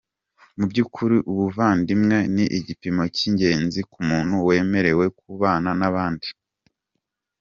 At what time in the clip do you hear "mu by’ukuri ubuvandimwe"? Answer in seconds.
0.57-2.17